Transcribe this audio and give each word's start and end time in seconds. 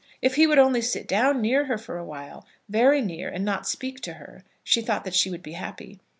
If 0.19 0.33
he 0.33 0.47
would 0.47 0.57
only 0.57 0.81
sit 0.81 1.07
down 1.07 1.43
near 1.43 1.65
her 1.65 1.77
for 1.77 1.99
awhile, 1.99 2.47
very 2.67 3.01
near, 3.03 3.29
and 3.29 3.45
not 3.45 3.67
speak 3.67 3.99
to 4.01 4.13
her, 4.13 4.43
she 4.63 4.81
thought 4.81 5.03
that 5.03 5.13
she 5.13 5.29
would 5.29 5.43
be 5.43 5.51
happy. 5.51 5.99